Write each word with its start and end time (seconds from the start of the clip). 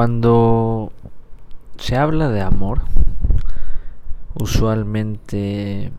Cuando 0.00 0.92
se 1.76 1.94
habla 1.98 2.30
de 2.30 2.40
amor, 2.40 2.80
usualmente 4.32 5.92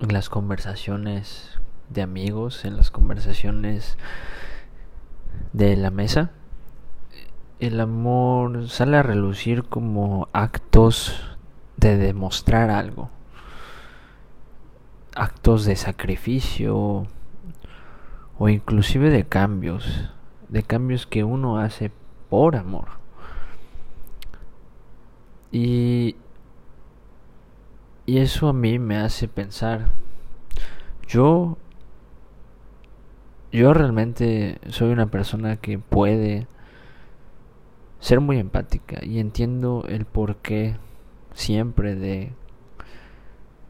en 0.00 0.12
las 0.12 0.28
conversaciones 0.28 1.58
de 1.88 2.02
amigos, 2.02 2.66
en 2.66 2.76
las 2.76 2.90
conversaciones 2.90 3.96
de 5.54 5.74
la 5.74 5.90
mesa, 5.90 6.32
el 7.60 7.80
amor 7.80 8.68
sale 8.68 8.98
a 8.98 9.02
relucir 9.02 9.64
como 9.64 10.28
actos 10.34 11.38
de 11.78 11.96
demostrar 11.96 12.68
algo, 12.68 13.08
actos 15.16 15.64
de 15.64 15.76
sacrificio 15.76 17.06
o 18.38 18.48
inclusive 18.50 19.08
de 19.08 19.24
cambios, 19.24 20.10
de 20.50 20.62
cambios 20.62 21.06
que 21.06 21.24
uno 21.24 21.56
hace 21.56 21.90
por 22.28 22.56
amor. 22.56 23.02
Y, 25.54 26.16
y 28.06 28.18
eso 28.18 28.48
a 28.48 28.52
mí 28.52 28.80
me 28.80 28.96
hace 28.96 29.28
pensar, 29.28 29.92
yo, 31.06 31.58
yo 33.52 33.72
realmente 33.72 34.58
soy 34.70 34.90
una 34.90 35.06
persona 35.06 35.56
que 35.58 35.78
puede 35.78 36.48
ser 38.00 38.18
muy 38.18 38.40
empática 38.40 38.98
y 39.04 39.20
entiendo 39.20 39.84
el 39.88 40.06
porqué 40.06 40.76
siempre 41.34 41.94
de, 41.94 42.32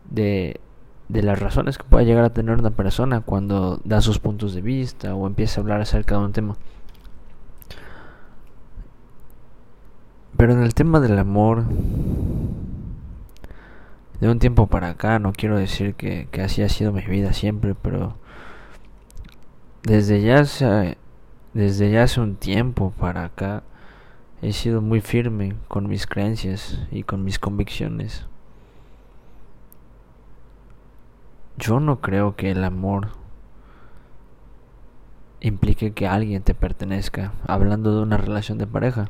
de, 0.09 0.62
de 1.11 1.23
las 1.23 1.39
razones 1.39 1.77
que 1.77 1.84
pueda 1.84 2.03
llegar 2.05 2.25
a 2.25 2.33
tener 2.33 2.59
una 2.59 2.70
persona 2.70 3.20
cuando 3.20 3.83
da 3.84 4.01
sus 4.01 4.19
puntos 4.19 4.55
de 4.55 4.62
vista 4.62 5.14
o 5.14 5.27
empieza 5.27 5.61
a 5.61 5.62
hablar 5.62 5.83
acerca 5.83 6.16
de 6.16 6.25
un 6.25 6.33
tema. 6.33 6.56
Pero 10.45 10.53
en 10.53 10.62
el 10.62 10.75
tema 10.75 11.01
del 11.01 11.19
amor, 11.19 11.65
de 14.20 14.28
un 14.28 14.39
tiempo 14.39 14.67
para 14.67 14.91
acá, 14.91 15.19
no 15.19 15.33
quiero 15.33 15.56
decir 15.56 15.95
que, 15.95 16.28
que 16.31 16.42
así 16.42 16.61
ha 16.61 16.69
sido 16.69 16.92
mi 16.92 17.01
vida 17.01 17.33
siempre, 17.33 17.75
pero 17.75 18.19
desde 19.84 20.20
ya 20.20 20.41
hace, 20.41 20.98
desde 21.55 21.91
ya 21.91 22.03
hace 22.03 22.20
un 22.20 22.36
tiempo 22.36 22.92
para 23.01 23.25
acá, 23.25 23.62
he 24.42 24.53
sido 24.53 24.83
muy 24.83 25.01
firme 25.01 25.56
con 25.67 25.89
mis 25.89 26.06
creencias 26.06 26.79
y 26.91 27.05
con 27.05 27.25
mis 27.25 27.39
convicciones. 27.39 28.27
Yo 31.56 31.81
no 31.81 32.03
creo 32.03 32.36
que 32.36 32.51
el 32.51 32.64
amor 32.64 33.12
implique 35.41 35.95
que 35.95 36.06
alguien 36.06 36.42
te 36.42 36.55
pertenezca, 36.55 37.33
hablando 37.47 37.97
de 37.97 38.03
una 38.03 38.19
relación 38.19 38.58
de 38.58 38.67
pareja, 38.67 39.08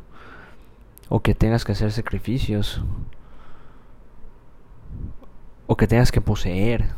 o 1.15 1.21
que 1.21 1.37
tengas 1.37 1.65
que 1.65 1.71
hacer 1.71 1.93
sacrificios, 1.93 2.83
o 5.69 5.77
que 5.77 5.87
tengas 5.87 6.11
que 6.11 6.21
poseer. 6.21 6.91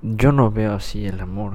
Yo 0.00 0.30
no 0.30 0.52
veo 0.52 0.74
así 0.74 1.06
el 1.06 1.18
amor. 1.18 1.54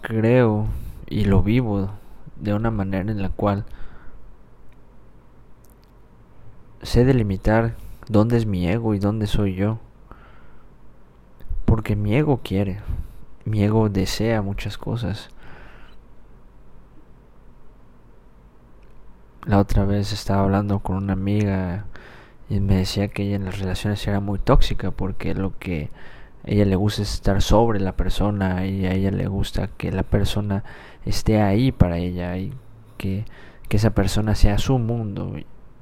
creo 0.00 0.66
y 1.10 1.26
lo 1.26 1.42
vivo 1.42 1.90
de 2.36 2.54
una 2.54 2.70
manera 2.70 3.12
en 3.12 3.20
la 3.20 3.28
cual 3.28 3.66
sé 6.80 7.04
delimitar 7.04 7.76
dónde 8.08 8.38
es 8.38 8.46
mi 8.46 8.66
ego 8.66 8.94
y 8.94 8.98
dónde 8.98 9.26
soy 9.26 9.56
yo. 9.56 9.78
Porque 11.66 11.96
mi 11.96 12.16
ego 12.16 12.40
quiere, 12.42 12.80
mi 13.44 13.62
ego 13.62 13.90
desea 13.90 14.40
muchas 14.40 14.78
cosas. 14.78 15.28
La 19.44 19.58
otra 19.58 19.84
vez 19.84 20.12
estaba 20.12 20.42
hablando 20.42 20.78
con 20.78 20.96
una 20.96 21.14
amiga 21.14 21.86
y 22.48 22.60
me 22.60 22.76
decía 22.76 23.08
que 23.08 23.24
ella 23.24 23.34
en 23.34 23.44
las 23.44 23.58
relaciones 23.58 24.06
era 24.06 24.20
muy 24.20 24.38
tóxica 24.38 24.92
porque 24.92 25.34
lo 25.34 25.58
que 25.58 25.90
ella 26.44 26.64
le 26.64 26.76
gusta 26.76 27.02
estar 27.02 27.42
sobre 27.42 27.80
la 27.80 27.96
persona 27.96 28.66
y 28.66 28.86
a 28.86 28.92
ella 28.92 29.10
le 29.10 29.26
gusta 29.26 29.66
que 29.66 29.90
la 29.90 30.04
persona 30.04 30.62
esté 31.04 31.42
ahí 31.42 31.72
para 31.72 31.98
ella 31.98 32.36
y 32.36 32.54
que, 32.98 33.24
que 33.68 33.78
esa 33.78 33.90
persona 33.90 34.36
sea 34.36 34.58
su 34.58 34.78
mundo 34.78 35.34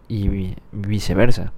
y 0.09 0.55
viceversa. 0.73 1.53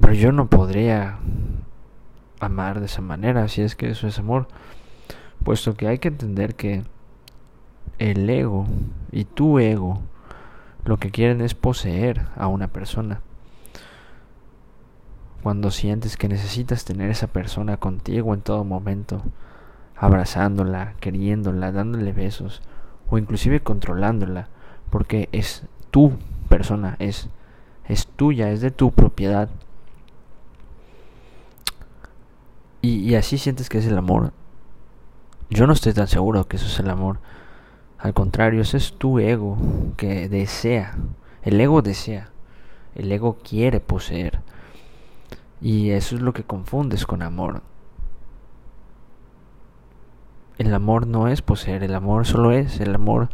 Pero 0.00 0.14
yo 0.14 0.32
no 0.32 0.48
podría 0.48 1.18
amar 2.40 2.80
de 2.80 2.86
esa 2.86 3.02
manera 3.02 3.48
si 3.48 3.60
es 3.60 3.76
que 3.76 3.90
eso 3.90 4.06
es 4.08 4.18
amor, 4.18 4.48
puesto 5.44 5.74
que 5.74 5.88
hay 5.88 5.98
que 5.98 6.08
entender 6.08 6.54
que 6.54 6.84
el 7.98 8.28
ego 8.28 8.66
y 9.12 9.24
tu 9.24 9.58
ego 9.58 10.00
lo 10.84 10.98
que 10.98 11.10
quieren 11.10 11.40
es 11.40 11.54
poseer 11.54 12.26
a 12.36 12.46
una 12.46 12.68
persona 12.68 13.20
cuando 15.46 15.70
sientes 15.70 16.16
que 16.16 16.28
necesitas 16.28 16.84
tener 16.84 17.08
esa 17.08 17.28
persona 17.28 17.76
contigo 17.76 18.34
en 18.34 18.40
todo 18.40 18.64
momento, 18.64 19.22
abrazándola, 19.94 20.94
queriéndola, 20.98 21.70
dándole 21.70 22.12
besos 22.12 22.62
o 23.08 23.16
inclusive 23.16 23.60
controlándola, 23.60 24.48
porque 24.90 25.28
es 25.30 25.62
tu 25.92 26.14
persona, 26.48 26.96
es 26.98 27.28
es 27.86 28.08
tuya, 28.08 28.50
es 28.50 28.60
de 28.60 28.72
tu 28.72 28.90
propiedad. 28.90 29.48
Y, 32.82 33.08
y 33.08 33.14
así 33.14 33.38
sientes 33.38 33.68
que 33.68 33.78
es 33.78 33.86
el 33.86 33.96
amor. 33.96 34.32
Yo 35.48 35.68
no 35.68 35.74
estoy 35.74 35.92
tan 35.92 36.08
seguro 36.08 36.48
que 36.48 36.56
eso 36.56 36.66
es 36.66 36.80
el 36.80 36.90
amor. 36.90 37.20
Al 37.98 38.14
contrario, 38.14 38.60
ese 38.60 38.76
es 38.76 38.92
tu 38.92 39.18
ego 39.18 39.56
que 39.96 40.28
desea. 40.28 40.96
El 41.42 41.60
ego 41.60 41.82
desea. 41.82 42.30
El 42.94 43.10
ego 43.10 43.38
quiere 43.42 43.80
poseer. 43.80 44.40
Y 45.60 45.90
eso 45.90 46.16
es 46.16 46.22
lo 46.22 46.32
que 46.32 46.44
confundes 46.44 47.06
con 47.06 47.22
amor. 47.22 47.62
El 50.58 50.72
amor 50.72 51.06
no 51.06 51.28
es 51.28 51.42
poseer, 51.42 51.82
el 51.82 51.94
amor 51.94 52.26
solo 52.26 52.50
es, 52.50 52.80
el 52.80 52.94
amor 52.94 53.28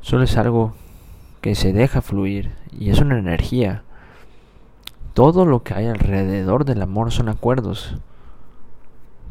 solo 0.00 0.22
es 0.22 0.36
algo 0.36 0.74
que 1.40 1.56
se 1.56 1.72
deja 1.72 2.00
fluir 2.00 2.52
y 2.70 2.90
es 2.90 3.00
una 3.00 3.18
energía. 3.18 3.82
Todo 5.14 5.44
lo 5.44 5.64
que 5.64 5.74
hay 5.74 5.86
alrededor 5.86 6.64
del 6.64 6.80
amor 6.80 7.10
son 7.10 7.28
acuerdos, 7.28 7.96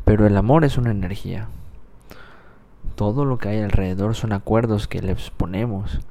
pero 0.03 0.28
el 0.28 0.36
amor 0.36 0.66
es 0.66 0.78
una 0.78 0.91
energía. 0.91 1.47
Todo 3.01 3.25
lo 3.25 3.39
que 3.39 3.50
hay 3.50 3.62
alrededor 3.62 4.13
son 4.13 4.31
acuerdos 4.31 4.88
que 4.88 5.01
le 5.01 5.16
ponemos 5.35 6.01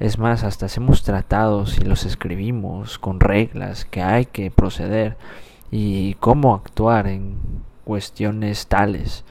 es 0.00 0.18
más, 0.18 0.44
hasta 0.44 0.64
hacemos 0.64 1.02
tratados 1.02 1.76
y 1.76 1.82
los 1.82 2.06
escribimos 2.06 2.98
con 2.98 3.20
reglas 3.20 3.84
que 3.84 4.00
hay 4.00 4.24
que 4.24 4.50
proceder 4.50 5.18
y 5.70 6.14
cómo 6.14 6.54
actuar 6.54 7.06
en 7.06 7.36
cuestiones 7.84 8.66
tales. 8.66 9.26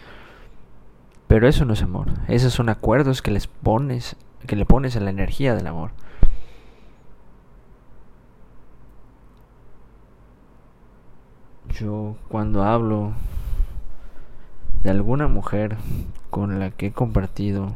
Pero 1.26 1.48
eso 1.48 1.66
no 1.66 1.74
es 1.74 1.82
amor. 1.82 2.10
Esos 2.28 2.54
son 2.54 2.70
acuerdos 2.70 3.24
que 3.24 3.32
les 3.32 3.48
pones, 3.48 4.16
que 4.46 4.56
le 4.56 4.68
pones 4.68 4.96
a 4.96 5.00
la 5.00 5.10
energía 5.10 5.56
del 5.56 5.66
amor. 5.66 5.90
Yo 11.70 12.16
cuando 12.28 12.62
hablo 12.62 13.14
de 14.84 14.90
alguna 14.90 15.28
mujer 15.28 15.78
con 16.30 16.60
la 16.60 16.72
que 16.72 16.88
he 16.88 16.92
compartido 16.92 17.72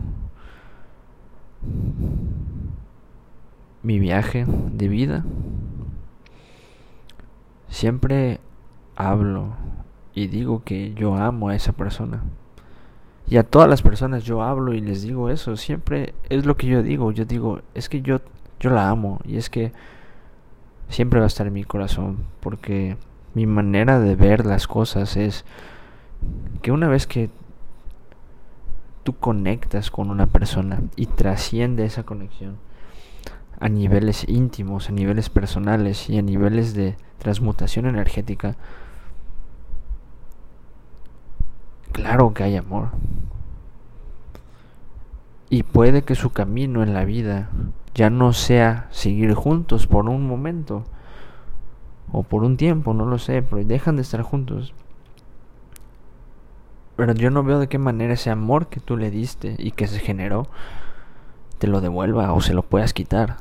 mi 3.84 4.00
viaje 4.00 4.46
de 4.48 4.88
vida, 4.88 5.26
siempre 7.70 8.40
hablo 8.96 9.50
y 10.14 10.28
digo 10.28 10.64
que 10.64 10.94
yo 10.94 11.16
amo 11.16 11.50
a 11.50 11.56
esa 11.56 11.74
persona. 11.74 12.24
Y 13.28 13.38
a 13.38 13.44
todas 13.44 13.68
las 13.68 13.82
personas 13.82 14.24
yo 14.24 14.44
hablo 14.44 14.74
y 14.74 14.82
les 14.82 15.02
digo 15.02 15.30
eso, 15.30 15.58
siempre 15.58 16.14
es 16.30 16.46
lo 16.46 16.58
que 16.58 16.68
yo 16.68 16.84
digo, 16.84 17.12
yo 17.12 17.26
digo, 17.26 17.62
es 17.74 17.90
que 17.90 18.02
yo 18.02 18.22
yo 18.60 18.70
la 18.70 18.90
amo 18.90 19.20
y 19.26 19.38
es 19.38 19.50
que 19.50 19.72
siempre 20.90 21.20
va 21.20 21.26
a 21.26 21.28
estar 21.28 21.48
en 21.48 21.54
mi 21.54 21.64
corazón 21.64 22.18
porque 22.40 22.98
mi 23.34 23.46
manera 23.46 24.00
de 24.00 24.16
ver 24.16 24.46
las 24.46 24.68
cosas 24.68 25.18
es 25.18 25.46
que 26.62 26.72
una 26.72 26.88
vez 26.88 27.08
que 27.08 27.30
tú 29.04 29.14
conectas 29.14 29.92
con 29.92 30.10
una 30.10 30.28
persona 30.28 30.82
y 30.96 31.06
trasciende 31.06 31.86
esa 31.86 32.04
conexión, 32.04 32.58
a 33.60 33.70
niveles 33.70 34.28
íntimos, 34.28 34.90
a 34.90 34.92
niveles 34.92 35.30
personales 35.30 36.10
y 36.10 36.18
a 36.18 36.22
niveles 36.22 36.74
de 36.74 36.98
transmutación 37.20 37.86
energética, 37.86 38.56
claro 41.92 42.34
que 42.34 42.44
hay 42.44 42.56
amor. 42.58 42.90
Y 45.50 45.64
puede 45.64 46.02
que 46.04 46.16
su 46.16 46.32
camino 46.32 46.84
en 46.84 46.94
la 46.94 47.06
vida 47.06 47.50
ya 47.94 48.10
no 48.10 48.34
sea 48.34 48.88
seguir 48.92 49.34
juntos 49.36 49.88
por 49.88 50.10
un 50.10 50.28
momento 50.28 50.84
o 52.12 52.24
por 52.24 52.44
un 52.44 52.58
tiempo, 52.58 52.94
no 52.94 53.06
lo 53.06 53.20
sé, 53.20 53.42
pero 53.42 53.64
dejan 53.64 53.96
de 53.96 54.02
estar 54.02 54.22
juntos. 54.22 54.74
Pero 56.96 57.14
yo 57.14 57.30
no 57.30 57.44
veo 57.44 57.60
de 57.60 57.68
qué 57.68 57.78
manera 57.78 58.14
ese 58.14 58.30
amor 58.30 58.68
que 58.68 58.80
tú 58.80 58.98
le 58.98 59.12
diste 59.12 59.56
y 59.58 59.72
que 59.72 59.88
se 59.88 60.00
generó 60.00 60.48
te 61.58 61.68
lo 61.68 61.82
devuelva 61.82 62.34
o 62.34 62.42
se 62.42 62.54
lo 62.54 62.64
puedas 62.64 62.94
quitar. 62.94 63.38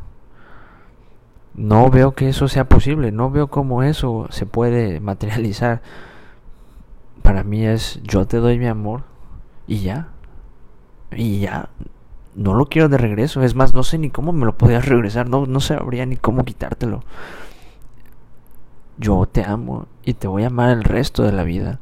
No 1.55 1.89
veo 1.89 2.15
que 2.15 2.29
eso 2.29 2.49
sea 2.49 2.69
posible, 2.69 3.13
no 3.13 3.31
veo 3.31 3.49
cómo 3.49 3.83
eso 3.83 4.27
se 4.31 4.47
puede 4.47 5.01
materializar. 5.01 5.83
Para 7.23 7.45
mí 7.45 7.65
es 7.65 8.01
yo 8.03 8.27
te 8.27 8.39
doy 8.39 8.59
mi 8.59 8.67
amor 8.67 9.05
y 9.67 9.81
ya. 9.81 10.09
Y 11.13 11.41
ya. 11.41 11.69
No 12.35 12.55
lo 12.55 12.67
quiero 12.67 12.89
de 12.89 12.99
regreso. 12.99 13.43
Es 13.43 13.55
más, 13.55 13.73
no 13.73 13.85
sé 13.85 13.99
ni 13.99 14.11
cómo 14.11 14.33
me 14.33 14.47
lo 14.47 14.57
podías 14.57 14.87
regresar. 14.87 15.29
No, 15.29 15.47
no 15.47 15.61
sabría 15.61 16.05
ni 16.07 16.17
cómo 16.17 16.45
quitártelo. 16.45 17.05
Yo 18.99 19.27
te 19.27 19.45
amo 19.45 19.87
y 20.05 20.15
te 20.15 20.27
voy 20.27 20.43
a 20.45 20.49
amar 20.49 20.71
el 20.71 20.83
resto 20.85 21.23
de 21.23 21.33
la 21.33 21.45
vida. 21.45 21.81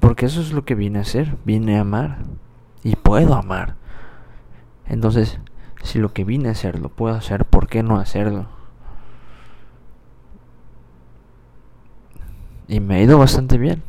Porque 0.00 0.26
eso 0.26 0.40
es 0.40 0.52
lo 0.52 0.64
que 0.64 0.74
vine 0.74 0.98
a 0.98 1.02
hacer. 1.02 1.36
Vine 1.44 1.78
a 1.78 1.80
amar. 1.80 2.18
Y 2.82 2.96
puedo 2.96 3.34
amar. 3.34 3.76
Entonces, 4.86 5.38
si 5.82 5.98
lo 5.98 6.12
que 6.12 6.24
vine 6.24 6.48
a 6.48 6.52
hacer 6.52 6.78
lo 6.78 6.88
puedo 6.88 7.14
hacer, 7.14 7.44
¿por 7.44 7.68
qué 7.68 7.82
no 7.82 7.98
hacerlo? 7.98 8.46
Y 12.68 12.80
me 12.80 12.96
ha 12.96 13.02
ido 13.02 13.18
bastante 13.18 13.58
bien. 13.58 13.82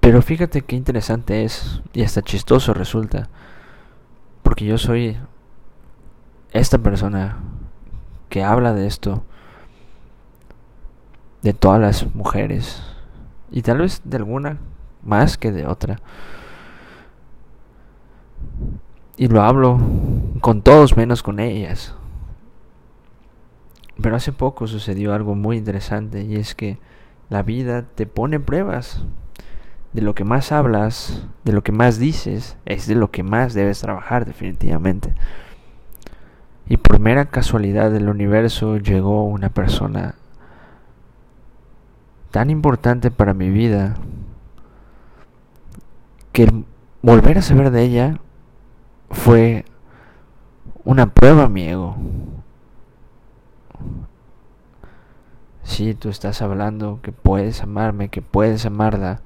Pero 0.00 0.22
fíjate 0.22 0.62
qué 0.62 0.76
interesante 0.76 1.44
es 1.44 1.82
y 1.92 2.02
hasta 2.02 2.22
chistoso 2.22 2.74
resulta. 2.74 3.28
Porque 4.42 4.64
yo 4.64 4.78
soy 4.78 5.16
esta 6.52 6.78
persona 6.78 7.38
que 8.28 8.44
habla 8.44 8.72
de 8.72 8.86
esto, 8.86 9.24
de 11.42 11.52
todas 11.52 11.80
las 11.80 12.14
mujeres, 12.14 12.82
y 13.56 13.62
tal 13.62 13.78
vez 13.78 14.02
de 14.04 14.18
alguna 14.18 14.58
más 15.02 15.38
que 15.38 15.50
de 15.50 15.66
otra. 15.66 15.96
Y 19.16 19.28
lo 19.28 19.40
hablo 19.40 19.80
con 20.42 20.60
todos 20.60 20.94
menos 20.94 21.22
con 21.22 21.40
ellas. 21.40 21.94
Pero 24.02 24.14
hace 24.14 24.30
poco 24.30 24.66
sucedió 24.66 25.14
algo 25.14 25.34
muy 25.34 25.56
interesante 25.56 26.22
y 26.22 26.36
es 26.36 26.54
que 26.54 26.78
la 27.30 27.42
vida 27.42 27.86
te 27.94 28.04
pone 28.04 28.38
pruebas. 28.38 29.06
De 29.94 30.02
lo 30.02 30.14
que 30.14 30.24
más 30.24 30.52
hablas, 30.52 31.26
de 31.44 31.54
lo 31.54 31.62
que 31.62 31.72
más 31.72 31.98
dices, 31.98 32.58
es 32.66 32.86
de 32.86 32.94
lo 32.94 33.10
que 33.10 33.22
más 33.22 33.54
debes 33.54 33.80
trabajar 33.80 34.26
definitivamente. 34.26 35.14
Y 36.68 36.76
por 36.76 36.98
mera 36.98 37.30
casualidad 37.30 37.90
del 37.90 38.10
universo 38.10 38.76
llegó 38.76 39.24
una 39.24 39.48
persona 39.48 40.14
tan 42.36 42.50
importante 42.50 43.10
para 43.10 43.32
mi 43.32 43.48
vida 43.48 43.94
que 46.32 46.52
volver 47.00 47.38
a 47.38 47.40
saber 47.40 47.70
de 47.70 47.82
ella 47.82 48.20
fue 49.08 49.64
una 50.84 51.14
prueba 51.14 51.48
mi 51.48 51.66
ego. 51.66 51.96
Si 55.62 55.94
tú 55.94 56.10
estás 56.10 56.42
hablando 56.42 57.00
que 57.00 57.10
puedes 57.10 57.62
amarme, 57.62 58.10
que 58.10 58.20
puedes 58.20 58.66
amarla 58.66 59.22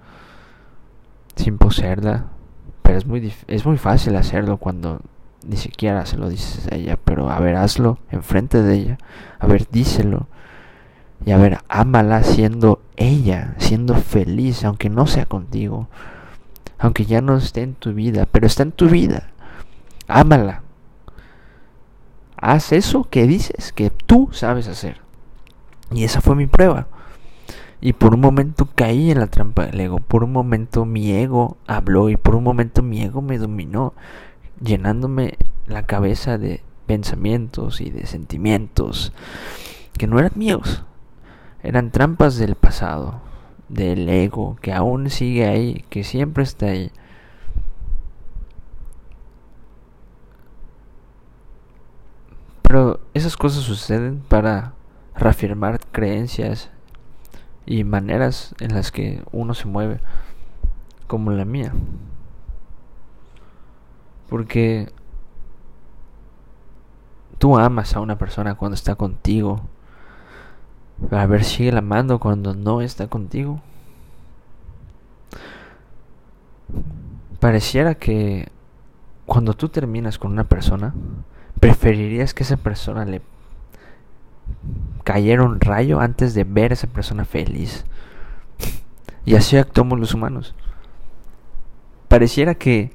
sin 1.35 1.59
poseerla, 1.59 2.27
pero 2.83 2.97
es 2.97 3.07
muy 3.07 3.35
es 3.49 3.67
muy 3.67 3.77
fácil 3.77 4.15
hacerlo 4.15 4.59
cuando 4.59 5.01
ni 5.45 5.57
siquiera 5.57 6.07
se 6.07 6.17
lo 6.17 6.29
dices 6.29 6.69
a 6.71 6.77
ella, 6.77 6.97
pero 6.97 7.29
a 7.29 7.41
ver, 7.41 7.57
hazlo 7.57 7.99
enfrente 8.13 8.63
de 8.63 8.75
ella. 8.75 8.99
A 9.41 9.49
ver, 9.49 9.67
díselo. 9.69 10.29
Y 11.25 11.33
a 11.33 11.37
ver, 11.37 11.59
ámala 11.69 12.23
siendo 12.23 12.81
ella, 12.97 13.55
siendo 13.59 13.95
feliz, 13.95 14.65
aunque 14.65 14.89
no 14.89 15.07
sea 15.07 15.27
contigo. 15.27 15.89
Aunque 16.79 17.05
ya 17.05 17.21
no 17.21 17.37
esté 17.37 17.63
en 17.63 17.75
tu 17.75 17.93
vida, 17.93 18.27
pero 18.27 18.47
está 18.47 18.63
en 18.63 18.73
tu 18.73 18.89
vida. 18.89 19.31
Ámala. 20.09 20.63
Haz 22.37 22.73
eso 22.73 23.05
que 23.11 23.27
dices 23.27 23.73
que 23.73 23.91
tú 23.91 24.31
sabes 24.33 24.67
hacer. 24.67 24.99
Y 25.93 26.05
esa 26.05 26.23
fue 26.23 26.37
mi 26.37 26.47
prueba. 26.47 26.89
Y 27.83 27.93
por 27.93 28.15
un 28.15 28.21
momento 28.21 28.69
caí 28.75 29.11
en 29.11 29.21
la 29.21 29.27
trampa 29.27 29.67
del 29.67 29.81
ego. 29.81 30.01
Por 30.01 30.25
un 30.25 30.33
momento 30.33 30.87
mi 30.87 31.13
ego 31.13 31.59
habló 31.67 32.09
y 32.09 32.17
por 32.17 32.35
un 32.35 32.45
momento 32.45 32.83
mi 32.83 33.03
ego 33.03 33.21
me 33.21 33.39
dominó, 33.39 33.95
llenándome 34.63 35.37
la 35.67 35.85
cabeza 35.85 36.39
de 36.39 36.63
pensamientos 36.87 37.81
y 37.81 37.91
de 37.91 38.07
sentimientos 38.07 39.13
que 39.97 40.07
no 40.07 40.19
eran 40.19 40.33
míos. 40.35 40.85
Eran 41.63 41.91
trampas 41.91 42.37
del 42.37 42.55
pasado, 42.55 43.21
del 43.69 44.09
ego, 44.09 44.57
que 44.63 44.73
aún 44.73 45.11
sigue 45.11 45.47
ahí, 45.47 45.85
que 45.91 46.05
siempre 46.05 46.43
está 46.43 46.67
ahí. 46.67 46.91
Pero 52.63 53.01
esas 53.15 53.37
cosas 53.37 53.65
suceden 53.65 54.23
para 54.29 54.75
reafirmar 55.15 55.81
creencias 55.91 56.71
y 57.67 57.85
maneras 57.85 58.55
en 58.61 58.75
las 58.75 58.91
que 58.91 59.23
uno 59.33 59.55
se 59.55 59.67
mueve, 59.67 60.01
como 61.07 61.33
la 61.33 61.45
mía. 61.45 61.73
Porque 64.29 64.93
tú 67.39 67.59
amas 67.59 67.97
a 67.97 68.01
una 68.01 68.19
persona 68.19 68.55
cuando 68.55 68.75
está 68.75 68.95
contigo. 68.95 69.61
A 71.11 71.27
ver, 71.27 71.45
sigue 71.45 71.77
amando 71.77 72.19
cuando 72.19 72.55
no 72.55 72.81
está 72.83 73.09
contigo. 73.09 73.61
Pareciera 77.41 77.95
que 77.95 78.49
cuando 79.27 79.55
tú 79.55 79.69
terminas 79.69 80.19
con 80.19 80.33
una 80.33 80.45
persona, 80.45 80.95
¿Preferirías 81.61 82.33
que 82.33 82.43
esa 82.43 82.57
persona 82.57 83.05
le 83.05 83.21
cayera 85.05 85.43
un 85.43 85.61
rayo 85.61 86.01
antes 86.01 86.33
de 86.33 86.45
ver 86.45 86.73
a 86.73 86.75
esa 86.75 86.87
persona 86.87 87.27
feliz? 87.27 87.85
Y 89.27 89.35
así 89.35 89.59
actuamos 89.59 90.01
los 90.01 90.15
humanos. 90.15 90.55
Pareciera 92.09 92.55
que, 92.55 92.93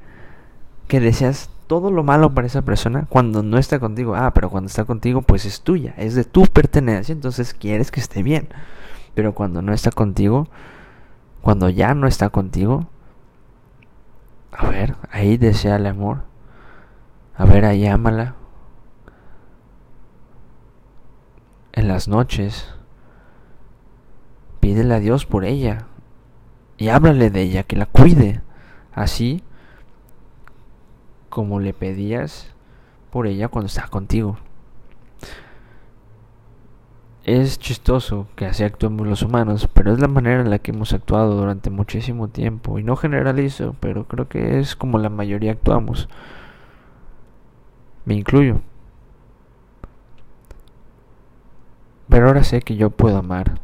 que 0.88 1.00
deseas 1.00 1.52
todo 1.68 1.92
lo 1.92 2.04
malo 2.04 2.34
para 2.34 2.48
esa 2.48 2.62
persona 2.64 3.06
cuando 3.10 3.44
no 3.44 3.58
está 3.58 3.80
contigo. 3.80 4.16
Ah, 4.16 4.34
pero 4.34 4.50
cuando 4.50 4.68
está 4.68 4.86
contigo, 4.86 5.22
pues 5.22 5.46
es 5.46 5.62
tuya, 5.62 5.94
es 5.98 6.16
de 6.16 6.24
tu 6.24 6.46
pertenencia, 6.46 7.14
entonces 7.14 7.54
quieres 7.54 7.92
que 7.92 8.00
esté 8.00 8.24
bien. 8.24 8.50
Pero 9.14 9.34
cuando 9.34 9.62
no 9.62 9.74
está 9.74 9.92
contigo, 9.92 10.48
cuando 11.42 11.70
ya 11.70 11.94
no 11.94 12.08
está 12.08 12.30
contigo, 12.30 12.88
a 14.52 14.68
ver, 14.70 14.96
ahí 15.12 15.38
desea 15.38 15.78
el 15.78 15.86
amor. 15.88 16.24
A 17.38 17.46
ver, 17.46 17.66
ahí 17.66 17.86
ámala. 17.88 18.36
en 21.76 21.90
las 21.90 22.08
noches, 22.08 22.74
pídele 24.62 24.96
a 24.96 25.00
Dios 25.00 25.26
por 25.26 25.44
ella 25.44 25.88
y 26.78 26.88
háblale 26.88 27.30
de 27.30 27.42
ella, 27.42 27.64
que 27.64 27.76
la 27.76 27.86
cuide, 27.86 28.42
así 28.94 29.44
como 31.36 31.60
le 31.60 31.74
pedías 31.74 32.56
por 33.12 33.28
ella 33.28 33.50
cuando 33.50 33.68
está 33.68 33.90
contigo. 33.90 34.38
Es 37.26 37.60
chistoso 37.60 38.30
que 38.38 38.46
así 38.46 38.64
actuemos 38.64 39.06
los 39.06 39.22
humanos, 39.22 39.68
pero 39.74 39.92
es 39.92 40.00
la 40.00 40.08
manera 40.08 40.40
en 40.40 40.50
la 40.50 40.60
que 40.60 40.72
hemos 40.72 40.94
actuado 40.94 41.36
durante 41.36 41.70
muchísimo 41.70 42.30
tiempo. 42.30 42.80
Y 42.80 42.84
no 42.84 42.96
generalizo, 42.96 43.76
pero 43.82 44.08
creo 44.08 44.30
que 44.30 44.60
es 44.60 44.78
como 44.78 44.98
la 44.98 45.10
mayoría 45.10 45.52
actuamos. 45.52 46.08
Me 48.06 48.14
incluyo. 48.14 48.62
Pero 52.08 52.28
ahora 52.28 52.46
sé 52.46 52.62
que 52.62 52.78
yo 52.78 52.92
puedo 52.92 53.18
amar, 53.18 53.60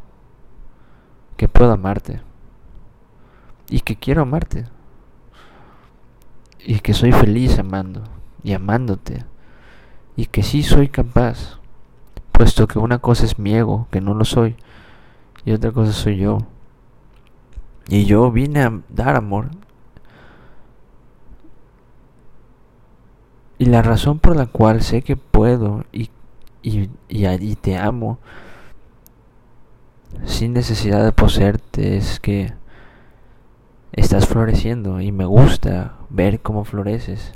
que 1.38 1.48
puedo 1.48 1.72
amarte 1.72 2.20
y 3.70 3.80
que 3.80 3.96
quiero 3.96 4.24
amarte 4.24 4.66
y 6.66 6.80
que 6.80 6.94
soy 6.94 7.12
feliz 7.12 7.60
amando 7.60 8.04
y 8.44 8.54
amándote 8.54 9.26
y 10.16 10.26
que 10.26 10.44
sí 10.44 10.64
soy 10.64 10.90
capaz, 10.90 11.60
puesto 12.32 12.68
que 12.68 12.80
una 12.80 13.00
cosa 13.00 13.26
es 13.26 13.40
mi 13.40 13.56
ego, 13.56 13.88
que 13.92 14.02
no 14.02 14.14
lo 14.14 14.26
soy, 14.26 14.56
y 15.46 15.52
otra 15.52 15.72
cosa 15.72 15.94
soy 15.94 16.18
yo. 16.18 16.40
Y 17.88 18.06
yo 18.06 18.32
vine 18.32 18.62
a 18.62 18.82
dar 18.90 19.16
amor. 19.16 19.50
Y 23.58 23.66
la 23.66 23.82
razón 23.82 24.20
por 24.20 24.36
la 24.36 24.48
cual 24.48 24.82
sé 24.82 25.02
que 25.02 25.16
puedo 25.16 25.86
y 25.92 26.10
y, 26.64 26.90
y, 27.10 27.56
te 27.56 27.78
amo 27.78 28.20
sin 30.26 30.54
necesidad 30.54 31.04
de 31.04 31.12
poseerte 31.12 31.98
es 31.98 32.20
que 32.20 32.54
estás 33.94 34.28
floreciendo 34.28 35.02
y 35.02 35.12
me 35.12 35.26
gusta 35.26 35.96
ver 36.10 36.42
cómo 36.42 36.64
floreces, 36.64 37.34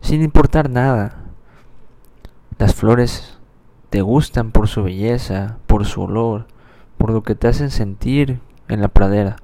sin 0.00 0.22
importar 0.22 0.70
nada. 0.70 1.16
Las 2.58 2.74
flores 2.74 3.38
te 3.90 4.02
gustan 4.02 4.50
por 4.50 4.68
su 4.68 4.82
belleza, 4.82 5.58
por 5.66 5.84
su 5.84 6.02
olor, 6.02 6.46
por 6.98 7.10
lo 7.10 7.22
que 7.22 7.34
te 7.34 7.48
hacen 7.48 7.70
sentir 7.70 8.40
en 8.68 8.80
la 8.80 8.88
pradera. 8.88 9.36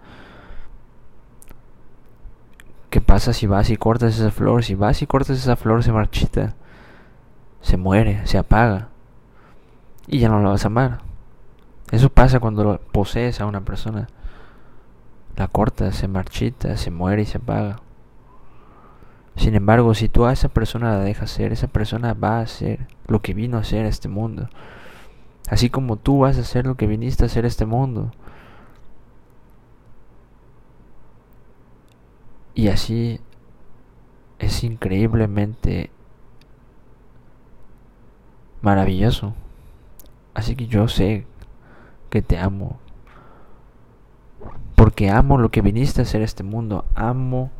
¿Qué 2.88 3.00
pasa 3.00 3.32
si 3.32 3.46
vas 3.46 3.70
y 3.70 3.76
cortas 3.76 4.18
esa 4.18 4.30
flor? 4.30 4.64
Si 4.64 4.74
vas 4.74 5.02
y 5.02 5.06
cortas 5.06 5.38
esa 5.38 5.56
flor 5.56 5.84
se 5.84 5.92
marchita, 5.92 6.56
se 7.60 7.76
muere, 7.76 8.26
se 8.26 8.38
apaga 8.38 8.88
y 10.06 10.18
ya 10.18 10.28
no 10.28 10.40
la 10.42 10.50
vas 10.50 10.64
a 10.64 10.68
amar. 10.68 11.02
Eso 11.92 12.08
pasa 12.10 12.40
cuando 12.40 12.80
posees 12.92 13.40
a 13.40 13.46
una 13.46 13.60
persona. 13.60 14.08
La 15.36 15.48
cortas, 15.48 15.96
se 15.96 16.08
marchita, 16.08 16.76
se 16.76 16.90
muere 16.90 17.22
y 17.22 17.26
se 17.26 17.38
apaga. 17.38 17.80
Sin 19.36 19.54
embargo, 19.54 19.94
si 19.94 20.08
tú 20.08 20.26
a 20.26 20.32
esa 20.32 20.48
persona 20.48 20.98
la 20.98 21.04
dejas 21.04 21.30
ser, 21.30 21.52
esa 21.52 21.68
persona 21.68 22.14
va 22.14 22.38
a 22.38 22.42
hacer 22.42 22.86
lo 23.06 23.22
que 23.22 23.32
vino 23.32 23.56
a 23.56 23.60
a 23.60 23.88
este 23.88 24.08
mundo. 24.08 24.48
Así 25.48 25.70
como 25.70 25.96
tú 25.96 26.20
vas 26.20 26.36
a 26.36 26.42
hacer 26.42 26.66
lo 26.66 26.76
que 26.76 26.86
viniste 26.86 27.24
a 27.24 27.28
a 27.28 27.46
este 27.46 27.66
mundo. 27.66 28.12
Y 32.54 32.68
así 32.68 33.20
es 34.38 34.64
increíblemente 34.64 35.90
maravilloso. 38.62 39.34
Así 40.34 40.56
que 40.56 40.66
yo 40.66 40.88
sé 40.88 41.26
que 42.10 42.22
te 42.22 42.38
amo. 42.38 42.78
Porque 44.80 45.10
amo 45.10 45.36
lo 45.36 45.50
que 45.50 45.60
viniste 45.60 46.00
a 46.00 46.04
hacer 46.04 46.22
a 46.22 46.24
este 46.24 46.42
mundo. 46.42 46.86
Amo 46.94 47.50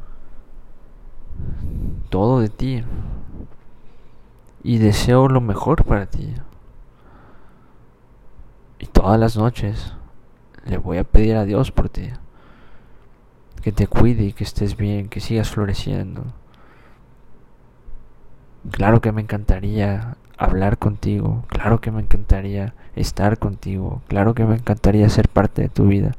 todo 2.09 2.41
de 2.41 2.49
ti. 2.49 2.83
Y 4.63 4.79
deseo 4.79 5.29
lo 5.29 5.43
mejor 5.43 5.85
para 5.85 6.07
ti. 6.07 6.33
Y 8.79 8.87
todas 8.87 9.21
las 9.21 9.37
noches 9.37 9.93
le 10.65 10.79
voy 10.79 10.97
a 10.97 11.05
pedir 11.05 11.37
a 11.37 11.45
Dios 11.45 11.71
por 11.73 11.91
ti. 11.91 12.09
Que 13.61 13.71
te 13.71 13.87
cuide 13.87 14.25
y 14.25 14.33
que 14.33 14.45
estés 14.45 14.79
bien, 14.79 15.11
que 15.11 15.21
sigas 15.21 15.51
floreciendo. 15.51 16.25
Claro 18.71 19.03
que 19.03 19.13
me 19.13 19.21
encantaría 19.21 20.17
hablar 20.39 20.79
contigo, 20.79 21.45
claro 21.49 21.83
que 21.83 21.91
me 21.91 22.01
encantaría 22.01 22.73
estar 22.97 23.39
contigo, 23.39 24.01
claro 24.09 24.33
que 24.33 24.47
me 24.47 24.55
encantaría 24.55 25.07
ser 25.11 25.29
parte 25.29 25.61
de 25.61 25.69
tu 25.69 25.85
vida. 25.85 26.13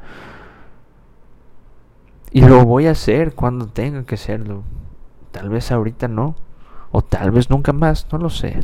Y 2.31 2.41
lo 2.41 2.65
voy 2.65 2.87
a 2.87 2.91
hacer 2.91 3.35
cuando 3.35 3.67
tenga 3.67 4.05
que 4.05 4.15
serlo. 4.15 4.63
Tal 5.31 5.49
vez 5.49 5.71
ahorita 5.71 6.07
no, 6.07 6.35
o 6.91 7.01
tal 7.01 7.31
vez 7.31 7.49
nunca 7.49 7.73
más, 7.73 8.07
no 8.11 8.17
lo 8.17 8.29
sé. 8.29 8.59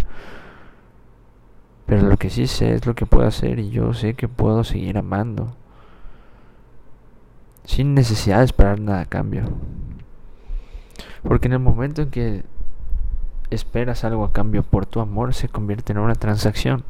Pero 1.85 2.03
lo 2.03 2.17
que 2.17 2.29
sí 2.29 2.47
sé 2.47 2.75
es 2.75 2.85
lo 2.85 2.95
que 2.95 3.05
puedo 3.05 3.27
hacer 3.27 3.59
y 3.59 3.69
yo 3.69 3.93
sé 3.93 4.13
que 4.13 4.27
puedo 4.27 4.63
seguir 4.63 4.97
amando. 4.97 5.55
Sin 7.65 7.93
necesidad 7.93 8.39
de 8.39 8.45
esperar 8.45 8.79
nada 8.79 9.01
a 9.01 9.05
cambio. 9.05 9.43
Porque 11.23 11.47
en 11.47 11.53
el 11.53 11.59
momento 11.59 12.01
en 12.01 12.09
que 12.09 12.43
esperas 13.49 14.03
algo 14.03 14.23
a 14.23 14.33
cambio 14.33 14.63
por 14.63 14.85
tu 14.85 14.99
amor 14.99 15.33
se 15.33 15.49
convierte 15.49 15.91
en 15.91 15.99
una 15.99 16.15
transacción. 16.15 16.83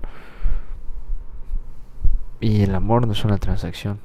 Y 2.39 2.61
el 2.61 2.75
amor 2.75 3.05
no 3.07 3.13
es 3.13 3.25
una 3.25 3.37
transacción. 3.37 3.99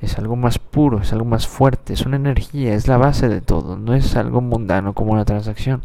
Es 0.00 0.18
algo 0.18 0.36
más 0.36 0.58
puro, 0.58 1.00
es 1.00 1.12
algo 1.12 1.26
más 1.26 1.46
fuerte, 1.46 1.92
es 1.92 2.06
una 2.06 2.16
energía, 2.16 2.74
es 2.74 2.88
la 2.88 2.96
base 2.96 3.28
de 3.28 3.40
todo, 3.40 3.76
no 3.76 3.94
es 3.94 4.16
algo 4.16 4.40
mundano 4.40 4.94
como 4.94 5.12
una 5.12 5.24
transacción. 5.24 5.82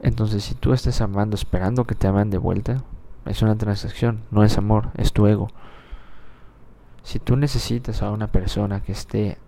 Entonces, 0.00 0.44
si 0.44 0.54
tú 0.54 0.72
estás 0.72 1.00
amando 1.00 1.34
esperando 1.34 1.84
que 1.84 1.94
te 1.94 2.06
amen 2.06 2.30
de 2.30 2.38
vuelta, 2.38 2.84
es 3.26 3.42
una 3.42 3.56
transacción, 3.56 4.24
no 4.30 4.42
es 4.42 4.56
amor, 4.56 4.90
es 4.94 5.12
tu 5.12 5.26
ego. 5.26 5.48
Si 7.02 7.18
tú 7.18 7.36
necesitas 7.36 8.02
a 8.02 8.10
una 8.10 8.28
persona 8.28 8.82
que 8.82 8.92
esté 8.92 9.38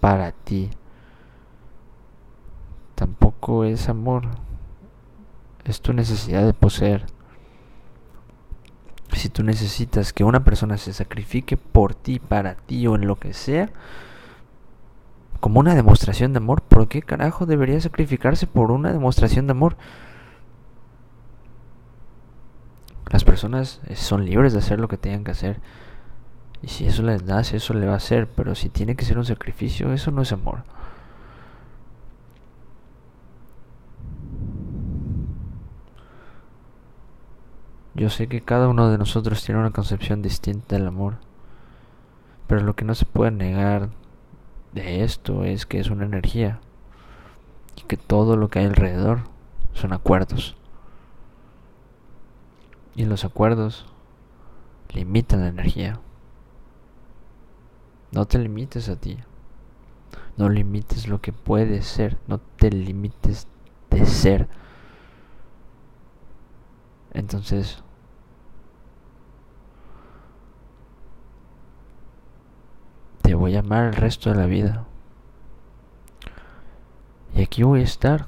para 0.00 0.32
ti, 0.32 0.70
tampoco 2.94 3.64
es 3.64 3.88
amor, 3.88 4.28
es 5.64 5.80
tu 5.80 5.92
necesidad 5.92 6.44
de 6.44 6.54
poseer 6.54 7.06
si 9.16 9.28
tú 9.28 9.42
necesitas 9.42 10.12
que 10.12 10.24
una 10.24 10.44
persona 10.44 10.78
se 10.78 10.92
sacrifique 10.92 11.56
por 11.56 11.94
ti, 11.94 12.18
para 12.18 12.54
ti 12.54 12.86
o 12.86 12.94
en 12.94 13.06
lo 13.06 13.16
que 13.16 13.32
sea, 13.32 13.70
como 15.40 15.60
una 15.60 15.74
demostración 15.74 16.32
de 16.32 16.38
amor, 16.38 16.62
¿por 16.62 16.88
qué 16.88 17.02
carajo 17.02 17.44
debería 17.46 17.80
sacrificarse 17.80 18.46
por 18.46 18.70
una 18.70 18.92
demostración 18.92 19.46
de 19.46 19.52
amor? 19.52 19.76
Las 23.10 23.24
personas 23.24 23.80
son 23.94 24.24
libres 24.24 24.52
de 24.54 24.60
hacer 24.60 24.80
lo 24.80 24.88
que 24.88 24.96
tengan 24.96 25.24
que 25.24 25.32
hacer. 25.32 25.60
Y 26.62 26.68
si 26.68 26.86
eso 26.86 27.02
les 27.02 27.22
nace, 27.24 27.58
eso 27.58 27.74
le 27.74 27.86
va 27.86 27.92
a 27.92 27.98
hacer. 27.98 28.26
Pero 28.26 28.54
si 28.54 28.70
tiene 28.70 28.96
que 28.96 29.04
ser 29.04 29.18
un 29.18 29.26
sacrificio, 29.26 29.92
eso 29.92 30.10
no 30.10 30.22
es 30.22 30.32
amor. 30.32 30.64
Yo 37.94 38.10
sé 38.10 38.26
que 38.26 38.42
cada 38.42 38.68
uno 38.68 38.90
de 38.90 38.98
nosotros 38.98 39.44
tiene 39.44 39.60
una 39.60 39.70
concepción 39.70 40.20
distinta 40.20 40.76
del 40.76 40.88
amor, 40.88 41.18
pero 42.48 42.60
lo 42.62 42.74
que 42.74 42.84
no 42.84 42.94
se 42.94 43.06
puede 43.06 43.30
negar 43.30 43.90
de 44.72 45.04
esto 45.04 45.44
es 45.44 45.64
que 45.64 45.78
es 45.78 45.90
una 45.90 46.04
energía 46.04 46.60
y 47.76 47.82
que 47.82 47.96
todo 47.96 48.36
lo 48.36 48.48
que 48.48 48.58
hay 48.58 48.66
alrededor 48.66 49.20
son 49.72 49.92
acuerdos. 49.92 50.56
Y 52.96 53.04
los 53.04 53.24
acuerdos 53.24 53.86
limitan 54.92 55.40
la 55.40 55.48
energía. 55.48 56.00
No 58.10 58.26
te 58.26 58.38
limites 58.38 58.88
a 58.88 58.96
ti. 58.96 59.18
No 60.36 60.48
limites 60.48 61.08
lo 61.08 61.20
que 61.20 61.32
puedes 61.32 61.86
ser. 61.86 62.18
No 62.26 62.38
te 62.38 62.70
limites 62.70 63.46
de 63.90 64.06
ser. 64.06 64.48
Entonces, 67.12 67.83
te 73.24 73.34
voy 73.34 73.56
a 73.56 73.60
amar 73.60 73.86
el 73.86 73.94
resto 73.94 74.28
de 74.28 74.36
la 74.36 74.44
vida. 74.44 74.84
Y 77.34 77.40
aquí 77.40 77.62
voy 77.62 77.80
a 77.80 77.84
estar, 77.84 78.26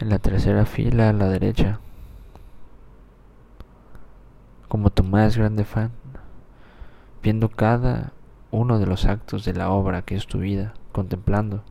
en 0.00 0.08
la 0.08 0.18
tercera 0.18 0.66
fila 0.66 1.10
a 1.10 1.12
la 1.12 1.28
derecha, 1.28 1.78
como 4.66 4.90
tu 4.90 5.04
más 5.04 5.36
grande 5.38 5.64
fan, 5.64 5.92
viendo 7.22 7.50
cada 7.50 8.12
uno 8.50 8.80
de 8.80 8.86
los 8.86 9.04
actos 9.04 9.44
de 9.44 9.54
la 9.54 9.70
obra 9.70 10.02
que 10.02 10.16
es 10.16 10.26
tu 10.26 10.40
vida, 10.40 10.74
contemplando. 10.90 11.62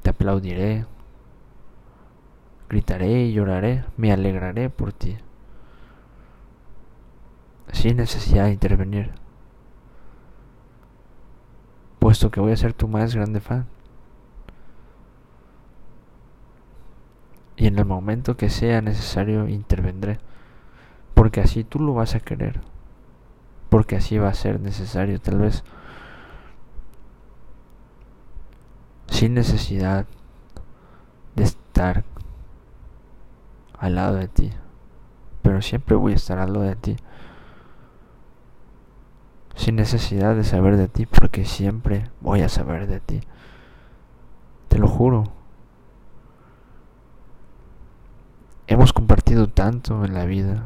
Te 0.00 0.10
aplaudiré, 0.10 0.86
gritaré 2.70 3.24
y 3.24 3.34
lloraré, 3.34 3.84
me 3.98 4.12
alegraré 4.12 4.70
por 4.70 4.94
ti, 4.94 5.18
sin 7.70 7.98
necesidad 7.98 8.46
de 8.46 8.52
intervenir, 8.52 9.21
puesto 12.02 12.32
que 12.32 12.40
voy 12.40 12.50
a 12.50 12.56
ser 12.56 12.72
tu 12.72 12.88
más 12.88 13.14
grande 13.14 13.38
fan. 13.38 13.68
Y 17.56 17.68
en 17.68 17.78
el 17.78 17.84
momento 17.84 18.36
que 18.36 18.50
sea 18.50 18.80
necesario 18.82 19.46
intervendré, 19.46 20.18
porque 21.14 21.40
así 21.40 21.62
tú 21.62 21.78
lo 21.78 21.94
vas 21.94 22.16
a 22.16 22.20
querer, 22.20 22.60
porque 23.70 23.94
así 23.94 24.18
va 24.18 24.30
a 24.30 24.34
ser 24.34 24.58
necesario 24.58 25.20
tal 25.20 25.38
vez, 25.38 25.62
sin 29.06 29.34
necesidad 29.34 30.06
de 31.36 31.44
estar 31.44 32.02
al 33.78 33.94
lado 33.94 34.16
de 34.16 34.26
ti. 34.26 34.50
Pero 35.42 35.62
siempre 35.62 35.94
voy 35.94 36.14
a 36.14 36.16
estar 36.16 36.40
al 36.40 36.52
lado 36.52 36.64
de 36.64 36.74
ti. 36.74 36.96
Sin 39.62 39.76
necesidad 39.76 40.34
de 40.34 40.42
saber 40.42 40.76
de 40.76 40.88
ti, 40.88 41.06
porque 41.06 41.44
siempre 41.44 42.10
voy 42.20 42.40
a 42.40 42.48
saber 42.48 42.88
de 42.88 42.98
ti. 42.98 43.20
Te 44.66 44.76
lo 44.76 44.88
juro. 44.88 45.30
Hemos 48.66 48.92
compartido 48.92 49.46
tanto 49.46 50.04
en 50.04 50.14
la 50.14 50.24
vida 50.24 50.64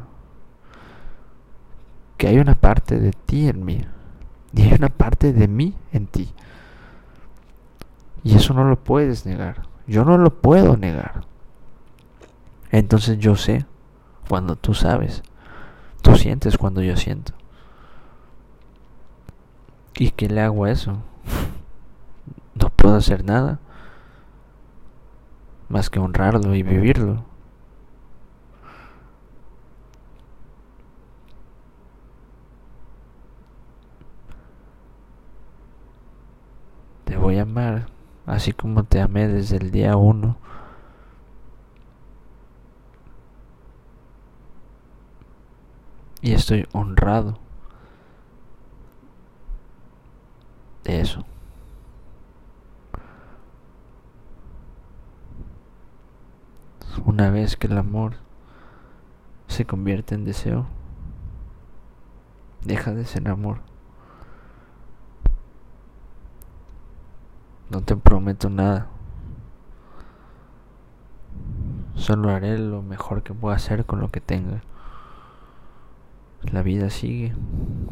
que 2.17 2.25
hay 2.27 2.39
una 2.39 2.55
parte 2.55 2.99
de 2.99 3.11
ti 3.11 3.47
en 3.47 3.63
mí 3.63 3.85
y 4.51 4.63
hay 4.63 4.73
una 4.73 4.89
parte 4.89 5.31
de 5.31 5.47
mí 5.47 5.75
en 5.91 6.07
ti. 6.07 6.33
Y 8.23 8.35
eso 8.35 8.55
no 8.55 8.63
lo 8.63 8.83
puedes 8.83 9.27
negar. 9.27 9.61
Yo 9.85 10.05
no 10.05 10.17
lo 10.17 10.41
puedo 10.41 10.75
negar. 10.75 11.21
Entonces 12.71 13.19
yo 13.19 13.35
sé 13.35 13.63
cuando 14.27 14.55
tú 14.55 14.73
sabes. 14.73 15.21
Tú 16.01 16.15
sientes 16.15 16.57
cuando 16.57 16.81
yo 16.81 16.97
siento. 16.97 17.33
¿Y 19.97 20.11
qué 20.11 20.29
le 20.29 20.41
hago 20.41 20.65
a 20.65 20.71
eso? 20.71 20.97
No 22.55 22.69
puedo 22.69 22.95
hacer 22.95 23.23
nada 23.25 23.59
más 25.69 25.89
que 25.89 25.99
honrarlo 25.99 26.55
y 26.55 26.63
vivirlo. 26.63 27.23
voy 37.27 37.39
a 37.39 37.41
amar 37.41 37.87
así 38.25 38.53
como 38.53 38.85
te 38.85 39.01
amé 39.01 39.27
desde 39.27 39.57
el 39.57 39.71
día 39.71 39.97
uno. 39.97 40.37
Y 46.21 46.31
estoy 46.33 46.65
honrado 46.71 47.46
eso. 50.87 51.25
Una 57.05 57.29
vez 57.29 57.55
que 57.57 57.67
el 57.67 57.77
amor 57.77 58.15
se 59.47 59.65
convierte 59.65 60.15
en 60.15 60.25
deseo, 60.25 60.67
deja 62.63 62.93
de 62.93 63.05
ser 63.05 63.27
amor. 63.29 63.61
No 67.69 67.81
te 67.81 67.95
prometo 67.95 68.49
nada. 68.49 68.87
Solo 71.95 72.29
haré 72.29 72.57
lo 72.57 72.81
mejor 72.81 73.23
que 73.23 73.33
pueda 73.33 73.55
hacer 73.55 73.85
con 73.85 73.99
lo 73.99 74.09
que 74.09 74.21
tenga. 74.21 74.61
La 76.43 76.61
vida 76.61 76.89
sigue, 76.89 77.35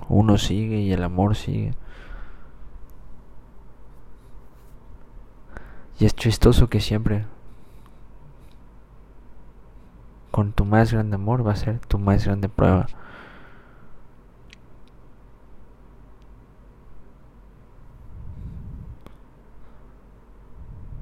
uno 0.07 0.37
sigue 0.37 0.79
y 0.79 0.93
el 0.93 1.03
amor 1.03 1.35
sigue. 1.35 1.73
Y 5.99 6.05
es 6.05 6.15
chistoso 6.15 6.67
que 6.67 6.81
siempre 6.81 7.25
con 10.31 10.51
tu 10.51 10.65
más 10.65 10.91
grande 10.91 11.15
amor 11.15 11.47
va 11.47 11.53
a 11.53 11.55
ser 11.55 11.79
tu 11.79 11.97
más 11.97 12.25
grande 12.25 12.49
prueba. 12.49 12.87